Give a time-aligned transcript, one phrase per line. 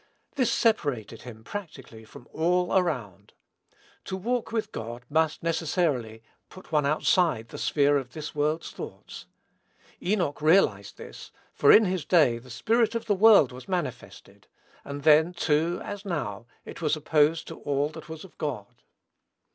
[0.33, 3.33] This separated him, practically, from all around.
[4.05, 9.27] To walk with God must, necessarily, put one outside the sphere of this world's thoughts.
[10.01, 14.47] Enoch realized this; for, in his day, the spirit of the world was manifested;
[14.83, 18.81] and then, too, as now, it was opposed to all that was of God.